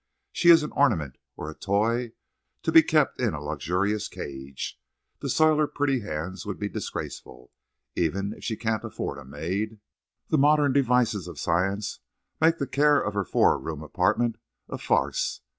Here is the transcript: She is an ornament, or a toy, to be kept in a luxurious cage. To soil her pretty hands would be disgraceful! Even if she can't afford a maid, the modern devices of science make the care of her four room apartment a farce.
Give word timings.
She 0.31 0.49
is 0.49 0.63
an 0.63 0.71
ornament, 0.71 1.19
or 1.37 1.47
a 1.47 1.53
toy, 1.53 2.13
to 2.63 2.71
be 2.71 2.81
kept 2.81 3.19
in 3.21 3.35
a 3.35 3.39
luxurious 3.39 4.07
cage. 4.07 4.79
To 5.19 5.29
soil 5.29 5.59
her 5.59 5.67
pretty 5.67 5.99
hands 5.99 6.43
would 6.43 6.57
be 6.57 6.69
disgraceful! 6.69 7.51
Even 7.95 8.33
if 8.33 8.43
she 8.43 8.55
can't 8.55 8.83
afford 8.83 9.19
a 9.19 9.25
maid, 9.25 9.79
the 10.29 10.39
modern 10.39 10.73
devices 10.73 11.27
of 11.27 11.37
science 11.39 11.99
make 12.41 12.57
the 12.57 12.65
care 12.65 12.99
of 12.99 13.13
her 13.13 13.23
four 13.23 13.59
room 13.59 13.83
apartment 13.83 14.39
a 14.67 14.79
farce. 14.79 15.41